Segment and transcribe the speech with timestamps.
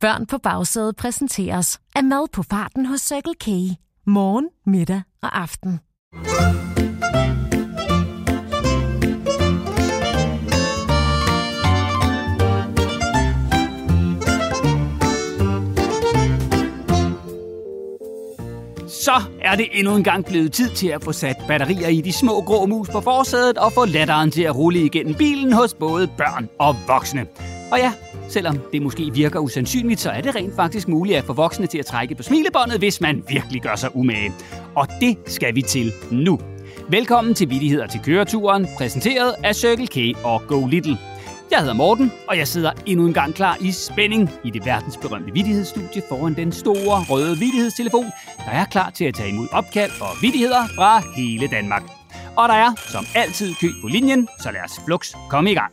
[0.00, 3.46] Børn på bagsædet præsenteres af mad på farten hos Circle K.
[4.06, 5.80] Morgen, middag og aften.
[18.88, 22.12] Så er det endnu en gang blevet tid til at få sat batterier i de
[22.12, 26.06] små grå mus på forsædet og få latteren til at rulle igennem bilen hos både
[26.06, 27.26] børn og voksne.
[27.72, 27.92] Og ja,
[28.30, 31.78] selvom det måske virker usandsynligt, så er det rent faktisk muligt at få voksne til
[31.78, 34.32] at trække på smilebåndet, hvis man virkelig gør sig umage.
[34.74, 36.38] Og det skal vi til nu.
[36.88, 40.98] Velkommen til Vittigheder til køreturen, præsenteret af Circle K og Go Little.
[41.50, 45.32] Jeg hedder Morten, og jeg sidder endnu en gang klar i spænding i det verdensberømte
[45.32, 48.04] vittighedsstudie foran den store røde vittighedstelefon,
[48.46, 51.82] der er klar til at tage imod opkald og vittigheder fra hele Danmark.
[52.36, 55.72] Og der er, som altid, kø på linjen, så lad os flux komme i gang.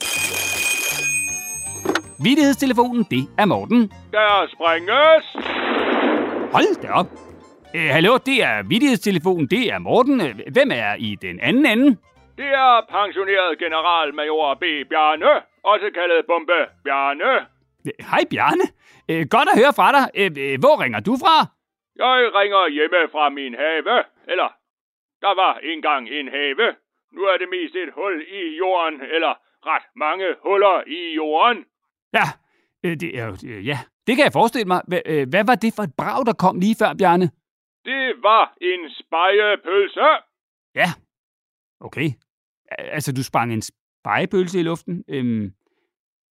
[2.24, 3.82] Vittighedstelefonen, det er Morten.
[4.18, 5.26] Der springes!
[6.56, 7.10] Hold da op.
[7.76, 10.16] Øh, hallo, det er vittighedstelefonen, det er Morten.
[10.26, 11.88] Øh, Hvem er i den anden ende?
[12.42, 14.64] Det er pensioneret generalmajor B.
[14.90, 15.32] Bjarne,
[15.72, 17.32] også kaldet Bombe Bjarne.
[17.88, 18.66] Øh, Hej Bjarne.
[19.12, 20.04] Øh, Godt at høre fra dig.
[20.22, 21.36] Øh, Hvor ringer du fra?
[22.04, 23.98] Jeg ringer hjemme fra min have.
[24.32, 24.50] Eller,
[25.26, 26.68] der var engang en have.
[27.16, 29.34] Nu er det mest et hul i jorden, eller
[29.72, 31.58] ret mange huller i jorden.
[32.14, 32.26] Ja,
[32.84, 33.78] øh, det er øh, ja,
[34.08, 34.82] det kan jeg forestille mig.
[34.92, 37.28] Hva- øh, Hvad var det for et brag, der kom lige før, Bjarne?
[37.86, 40.08] Det var en spejepølse.
[40.76, 40.90] Ja,
[41.80, 42.10] okay.
[42.72, 45.04] Al- Altså, du sprang en spejepølse i luften.
[45.10, 45.46] Øhm,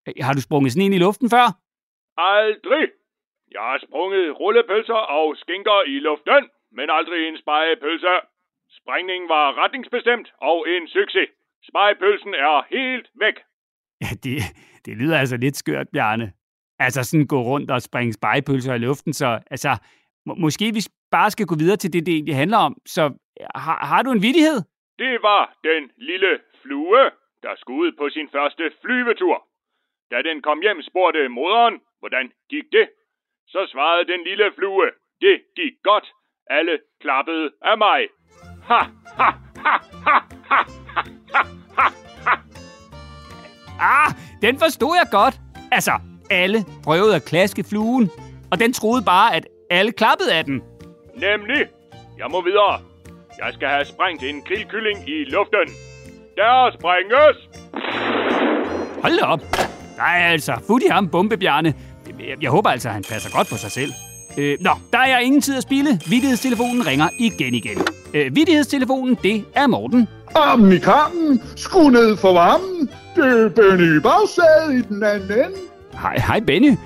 [0.09, 1.47] øh, har du sprunget sådan en i luften før?
[2.17, 2.85] Aldrig.
[3.57, 8.15] Jeg har sprunget rullepølser og skinker i luften, men aldrig en spejepølse.
[8.81, 11.29] Sprængningen var retningsbestemt og en succes.
[11.69, 13.37] Spejepølsen er helt væk.
[14.01, 14.43] Ja, det,
[14.87, 16.33] det lyder altså lidt skørt, Bjarne.
[16.79, 19.77] Altså sådan gå rundt og springe spejepølser i luften, så altså,
[20.27, 20.81] må, måske vi
[21.11, 22.77] bare skal gå videre til det, det egentlig handler om.
[22.87, 23.03] Så
[23.55, 24.59] har, har du en vidighed?
[24.99, 27.03] Det var den lille flue,
[27.43, 29.47] der skulle ud på sin første flyvetur.
[30.11, 32.89] Da den kom hjem, spurgte moderen, hvordan gik det?
[33.49, 34.91] Så svarede den lille flue,
[35.21, 36.13] det gik godt.
[36.51, 38.09] Alle klappede af mig.
[38.69, 38.81] Ha,
[39.19, 39.31] ha,
[39.65, 40.19] ha, ha,
[40.51, 40.59] ha,
[40.95, 41.03] ha,
[41.35, 41.66] ha.
[43.81, 45.41] Ah, den forstod jeg godt.
[45.73, 45.93] Altså,
[46.31, 48.11] alle prøvede at klaske fluen,
[48.51, 50.63] og den troede bare, at alle klappede af den.
[51.15, 51.67] Nemlig.
[52.19, 52.81] Jeg må videre.
[53.39, 55.75] Jeg skal have sprængt en grillkylling i luften.
[56.37, 57.37] Der sprænges!
[59.03, 59.41] Hold op.
[59.97, 61.75] Nej, altså, fut i ham, bombebjerne.
[62.21, 63.93] Jeg, jeg håber altså, at han passer godt på sig selv.
[64.39, 66.01] Øh, nå, der er ingen tid at spille.
[66.07, 67.79] Vittighedstelefonen ringer igen igen.
[68.15, 70.09] Øh, vittighedstelefonen, det er Morten.
[70.35, 75.33] Armen i kampen, skru ned for varmen, det er Benny i bagsædet i den anden
[75.33, 75.59] ende.
[75.93, 76.77] Hej, hej Benny.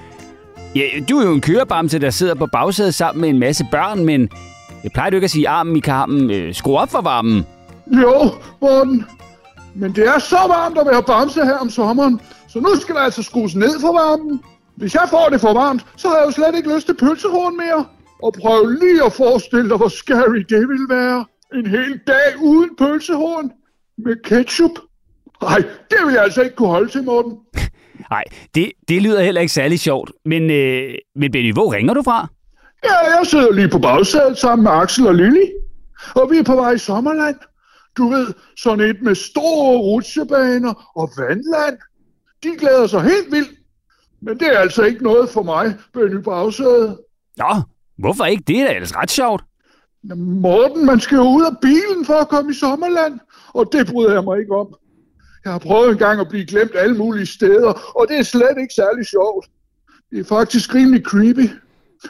[0.75, 4.05] Ja, du er jo en kørebamse, der sidder på bagsædet sammen med en masse børn,
[4.05, 4.29] men
[4.85, 6.31] jeg plejer du ikke at sige armen i karmen.
[6.31, 7.47] Øh, skru op for varmen.
[7.87, 8.31] Jo,
[8.61, 9.07] Morten,
[9.75, 13.01] men det er så varmt at være bamse her om sommeren, så nu skal der
[13.01, 14.41] altså skrues ned for varmen.
[14.77, 17.57] Hvis jeg får det for varmt, så har jeg jo slet ikke lyst til pølsehorn
[17.57, 17.85] mere.
[18.23, 21.25] Og prøv lige at forestille dig, hvor scary det ville være.
[21.55, 23.51] En hel dag uden pølsehorn
[23.99, 24.71] med ketchup.
[25.43, 25.59] Nej,
[25.91, 27.39] det vil jeg altså ikke kunne holde til, Morten.
[28.11, 28.25] Nej,
[28.55, 30.13] det, det lyder heller ikke særlig sjovt.
[30.25, 32.29] Men, øh, men Benny, hvor ringer du fra?
[32.85, 35.47] Ja, jeg sidder lige på bagsædet sammen med Axel og Lily.
[36.15, 37.37] Og vi er på vej i sommerland.
[37.97, 41.79] Du ved, sådan et med store rutsjebaner og vandland.
[42.43, 43.51] De glæder sig helt vildt.
[44.23, 46.99] Men det er altså ikke noget for mig, Benny Bagsæde.
[47.37, 47.63] Nå,
[47.99, 48.43] hvorfor ikke?
[48.47, 49.45] Det er da ellers ret sjovt.
[50.17, 53.21] Morten, man skal jo ud af bilen for at komme i sommerland.
[53.55, 54.75] Og det bryder jeg mig ikke om.
[55.45, 58.57] Jeg har prøvet en gang at blive glemt alle mulige steder, og det er slet
[58.61, 59.47] ikke særlig sjovt.
[60.11, 61.49] Det er faktisk rimelig creepy.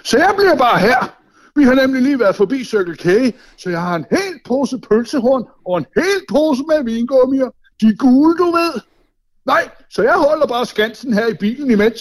[0.04, 1.16] Så jeg bliver bare her.
[1.56, 5.44] Vi har nemlig lige været forbi Circle K, så jeg har en hel pose pølsehorn
[5.66, 7.48] og en hel pose med vingummier.
[7.80, 8.80] De er gule, du ved.
[9.46, 12.00] Nej, så jeg holder bare skansen her i bilen imens.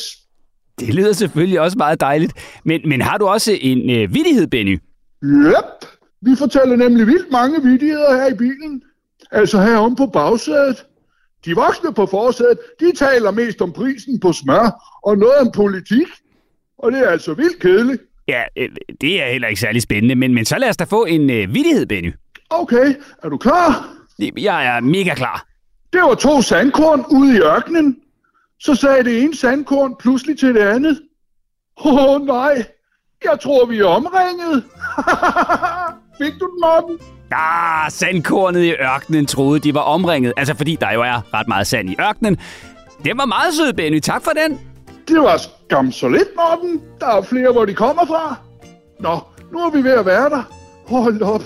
[0.80, 2.34] Det lyder selvfølgelig også meget dejligt.
[2.66, 4.80] Men, men har du også en øh, vittighed, Benny?
[5.24, 5.86] Yep,
[6.22, 8.82] vi fortæller nemlig vildt mange vittigheder her i bilen.
[9.32, 10.86] Altså herom på bagsædet.
[11.46, 16.08] De voksne på forsædet, de taler mest om prisen på smør og noget om politik.
[16.78, 18.02] Og det er altså vildt kedeligt.
[18.28, 18.70] Ja, øh,
[19.02, 21.54] det er heller ikke særlig spændende, men, men så lad os da få en øh,
[21.54, 22.14] vittighed, Benny.
[22.50, 23.88] Okay, er du klar?
[24.38, 25.46] Jeg er mega klar.
[25.94, 27.98] Det var to sandkorn ude i ørkenen.
[28.60, 31.02] Så sagde det ene sandkorn pludselig til det andet.
[31.86, 32.66] Åh oh, nej,
[33.24, 34.64] jeg tror vi er omringet.
[36.22, 37.19] Fik du den, Morten?
[37.32, 40.34] Ah, sandkornet i ørkenen troede, de var omringet.
[40.38, 42.38] Altså fordi der jo er ret meget sand i ørkenen.
[43.04, 44.00] Det var meget sød, Benny.
[44.00, 44.60] Tak for den.
[45.08, 46.82] Det var skam så lidt, Morten.
[47.00, 48.36] Der er flere, hvor de kommer fra.
[49.00, 49.20] Nå,
[49.52, 50.44] nu er vi ved at være der.
[50.88, 51.44] Hold op.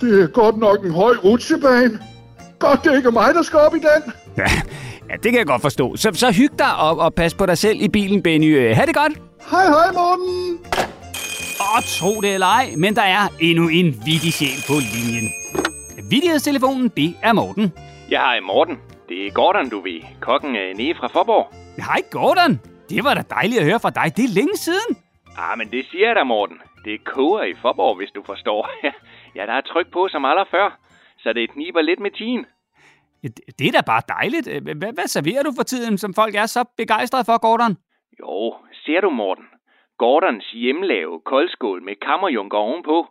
[0.00, 1.98] Det er godt nok en høj rutsjebane.
[2.58, 4.12] Godt, det er ikke mig, der skal op i den.
[4.38, 4.42] Ja,
[5.10, 5.96] ja det kan jeg godt forstå.
[5.96, 8.74] Så, så hyg dig og, og pas på dig selv i bilen, Benny.
[8.74, 9.12] Ha' det godt.
[9.50, 10.58] Hej, hej, Morten.
[11.74, 15.28] Og tro det eller ej, men der er endnu en vittig sjæl på linjen.
[16.10, 17.72] Vittighedstelefonen, det er Morten.
[18.10, 18.76] Ja, hej Morten.
[19.08, 20.00] Det er Gordon, du ved.
[20.20, 21.46] Kokken øh, nede fra Forborg.
[21.88, 22.52] Hej Gordon.
[22.90, 24.16] Det var da dejligt at høre fra dig.
[24.16, 24.90] Det er længe siden.
[25.38, 26.58] Ah, men det siger jeg da, Morten.
[26.84, 28.68] Det koger i Forborg, hvis du forstår.
[29.36, 30.78] ja, der er tryk på som aldrig før.
[31.18, 32.44] Så det kniber lidt med tiden.
[33.58, 34.48] Det- er da bare dejligt.
[34.62, 37.76] Hvad, hvad serverer du for tiden, som folk er så begejstrede for, Gordon?
[38.20, 38.54] Jo,
[38.84, 39.44] ser du, Morten?
[39.98, 43.06] Gordons hjemlave koldskål med kammerjunker ovenpå.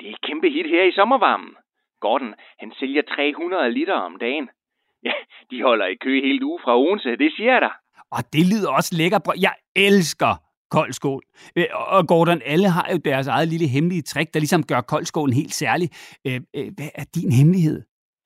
[0.00, 1.54] Det er et kæmpe hit her i sommervarmen.
[2.00, 4.48] Gordon, han sælger 300 liter om dagen.
[5.04, 5.12] Ja,
[5.50, 7.70] de holder i kø helt uge fra Odense, det siger jeg dig.
[8.10, 9.22] Og det lyder også lækkert.
[9.40, 10.32] Jeg elsker
[10.70, 11.22] koldskål.
[11.56, 11.64] Øh,
[11.96, 15.52] Og Gordon, alle har jo deres eget lille hemmelige trick, der ligesom gør koldskålen helt
[15.52, 15.88] særlig.
[16.26, 17.82] Øh, øh, Hvad er din hemmelighed?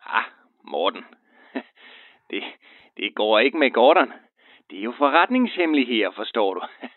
[0.07, 0.25] Ah,
[0.65, 1.05] Morten.
[2.31, 2.43] Det,
[2.97, 4.13] det går ikke med Gordon.
[4.71, 6.61] Det er jo forretningshemmeligheder, forstår du.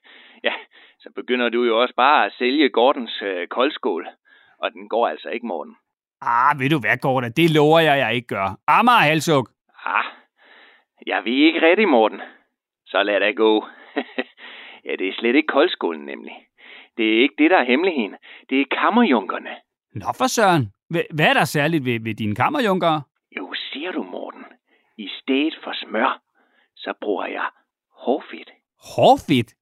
[0.44, 0.53] Ja,
[0.99, 4.07] så begynder du jo også bare at sælge Gordons øh, koldskål.
[4.63, 5.75] Og den går altså ikke, Morten.
[6.21, 7.31] Ah, ved du hvad, Gordon?
[7.31, 8.57] Det lover jeg, jeg ikke gør.
[8.67, 9.49] Amager halsuk.
[9.85, 10.05] Ah,
[11.05, 12.21] jeg ved ikke rigtigt, Morten.
[12.85, 13.65] Så lad det gå.
[14.85, 16.35] ja, det er slet ikke koldskålen nemlig.
[16.97, 18.15] Det er ikke det, der er hemmeligheden.
[18.50, 19.50] Det er kammerjunkerne.
[19.93, 20.73] Nå for søren.
[20.93, 23.01] Hva- Hvad er der særligt ved, ved dine kammerjunker?
[23.38, 24.45] Jo, ser du, Morten.
[24.97, 26.21] I stedet for smør,
[26.75, 27.47] så bruger jeg
[28.03, 28.50] hårfedt.
[28.95, 29.53] Hårfedt.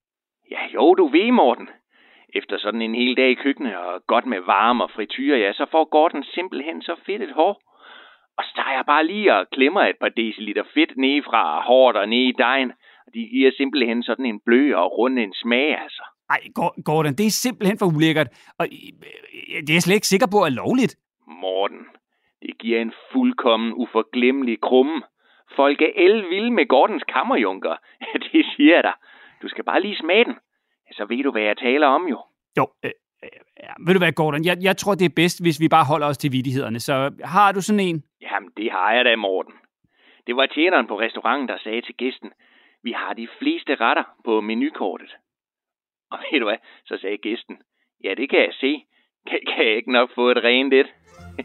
[0.76, 1.68] Jo, du ved, Morten.
[2.38, 5.66] Efter sådan en hel dag i køkkenet og godt med varme og frityre, ja, så
[5.70, 7.54] får Gordon simpelthen så fedt et hår.
[8.38, 11.96] Og så tager jeg bare lige og klemmer et par deciliter fedt ned fra håret
[11.96, 12.72] og ned i dejen.
[13.06, 16.02] Og de giver simpelthen sådan en blød og rund en smag, altså.
[16.30, 18.28] Ej, Gor- Gordon, det er simpelthen for ulækkert.
[18.58, 20.96] Og øh, det er jeg slet ikke sikker på er lovligt.
[21.42, 21.86] Morten,
[22.42, 25.02] det giver en fuldkommen uforglemmelig krumme.
[25.56, 27.76] Folk er elvilde med Gordons kammerjunker.
[28.32, 28.96] det siger jeg dig.
[29.42, 30.36] Du skal bare lige smage den.
[30.92, 32.18] Så ved du, hvad jeg taler om jo.
[32.58, 32.90] Jo, øh,
[33.24, 33.30] øh,
[33.62, 34.44] ja, ved du hvad, Gordon?
[34.44, 36.80] Jeg, jeg tror, det er bedst, hvis vi bare holder os til vidighederne.
[36.80, 36.94] Så
[37.24, 38.02] har du sådan en?
[38.22, 39.54] Jamen, det har jeg da, Morten.
[40.26, 42.30] Det var tjeneren på restauranten, der sagde til gæsten,
[42.82, 45.16] vi har de fleste retter på menukortet.
[46.10, 47.56] Og ved du hvad, så sagde gæsten,
[48.04, 48.84] ja, det kan jeg se.
[49.28, 50.86] Kan, kan jeg ikke nok få et rent et?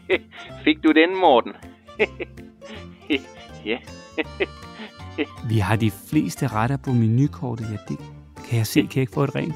[0.64, 1.52] Fik du den, Morten?
[3.70, 3.78] ja.
[5.50, 7.64] Vi har de fleste retter på menukortet.
[7.72, 8.80] Ja, det kan jeg se.
[8.80, 9.54] Kan jeg ikke få et rent?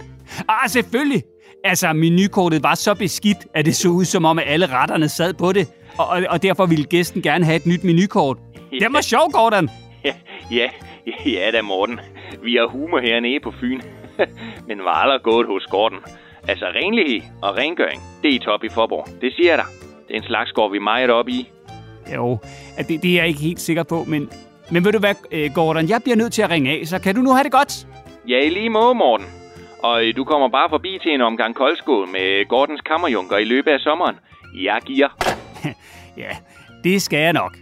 [0.48, 1.22] Ah, selvfølgelig!
[1.64, 5.34] Altså, menukortet var så beskidt, at det så ud som om, at alle retterne sad
[5.34, 5.68] på det.
[5.98, 8.38] Og, og, og derfor ville gæsten gerne have et nyt menukort.
[8.80, 9.70] Det var sjovt, Gordon.
[10.04, 10.14] Ja,
[10.50, 10.68] ja,
[11.26, 12.00] ja da, Morten.
[12.42, 13.80] Vi har humor hernede på Fyn.
[14.68, 15.98] Men var aldrig gået hos Gordon.
[16.48, 19.08] Altså, renlighed og rengøring, det er i top i Forborg.
[19.20, 19.66] Det siger jeg dig.
[20.14, 21.50] Den slags går vi meget op i.
[22.14, 22.38] Jo,
[22.78, 24.30] det, det er jeg ikke helt sikker på, men...
[24.70, 25.88] Men ved du hvad, øh, Gordon?
[25.88, 27.86] Jeg bliver nødt til at ringe af, så kan du nu have det godt?
[28.28, 29.26] Ja, i lige måde, Morten.
[29.82, 33.70] Og øh, du kommer bare forbi til en omgang koldskål med Gordons kammerjunker i løbet
[33.70, 34.16] af sommeren.
[34.54, 35.08] Jeg giver.
[36.16, 36.36] Ja,
[36.84, 37.56] det skal jeg nok.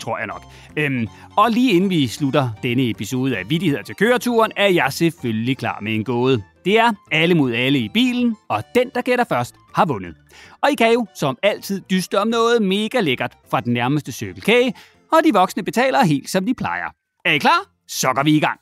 [0.00, 0.42] Tror jeg nok.
[0.76, 5.58] Øhm, og lige inden vi slutter denne episode af Vittigheder til køreturen, er jeg selvfølgelig
[5.58, 6.42] klar med en gåde.
[6.64, 10.14] Det er alle mod alle i bilen, og den, der gætter først, har vundet.
[10.62, 14.74] Og I kan jo, som altid, dyste om noget mega lækkert fra den nærmeste cykelkage,
[15.12, 16.88] og de voksne betaler helt som de plejer.
[17.24, 17.66] Er I klar?
[17.88, 18.60] Så går vi i gang.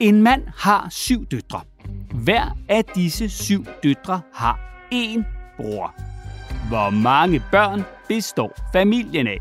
[0.00, 1.60] En mand har syv døtre.
[2.14, 4.60] Hver af disse syv døtre har
[4.94, 5.22] én
[5.56, 5.94] bror.
[6.68, 9.38] Hvor mange børn består familien af?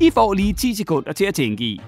[0.00, 1.80] I får lige 10 sekunder til at tænke i.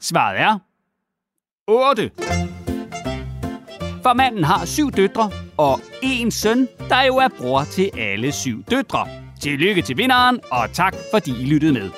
[0.00, 0.58] Svaret er
[1.68, 2.10] 8.
[4.02, 8.64] For manden har syv døtre og en søn, der jo er bror til alle syv
[8.70, 9.08] døtre.
[9.40, 11.90] Tillykke til vinderen, og tak fordi I lyttede med.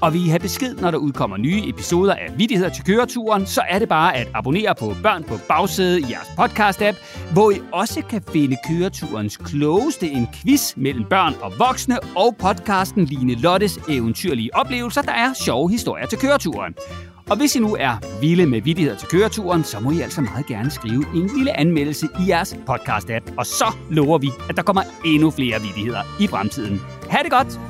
[0.00, 3.62] Og vil I have besked, når der udkommer nye episoder af Vittigheder til køreturen, så
[3.68, 6.96] er det bare at abonnere på Børn på Bagsædet i jeres podcast-app,
[7.32, 13.04] hvor I også kan finde køreturens klogeste en quiz mellem børn og voksne, og podcasten
[13.04, 16.74] Line Lottes eventyrlige oplevelser, der er sjove historier til køreturen.
[17.30, 20.46] Og hvis I nu er vilde med vidtigheder til køreturen, så må I altså meget
[20.46, 23.34] gerne skrive en lille anmeldelse i jeres podcast-app.
[23.38, 26.80] Og så lover vi, at der kommer endnu flere vidtigheder i fremtiden.
[27.10, 27.60] Ha' det godt!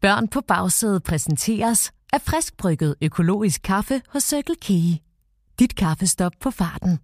[0.00, 4.68] Børn på bagsædet præsenteres af friskbrygget økologisk kaffe hos Circle K.
[5.58, 6.98] Dit kaffestop på farten.